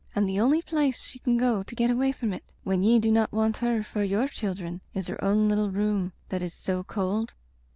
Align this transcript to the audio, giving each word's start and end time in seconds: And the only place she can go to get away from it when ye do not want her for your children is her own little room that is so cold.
And 0.15 0.27
the 0.27 0.39
only 0.39 0.63
place 0.63 0.99
she 1.03 1.19
can 1.19 1.37
go 1.37 1.61
to 1.61 1.75
get 1.75 1.91
away 1.91 2.11
from 2.11 2.33
it 2.33 2.51
when 2.63 2.81
ye 2.81 2.97
do 2.97 3.11
not 3.11 3.31
want 3.31 3.57
her 3.57 3.83
for 3.83 4.01
your 4.01 4.27
children 4.27 4.81
is 4.95 5.05
her 5.09 5.23
own 5.23 5.47
little 5.47 5.69
room 5.69 6.11
that 6.29 6.41
is 6.41 6.55
so 6.55 6.83
cold. 6.83 7.35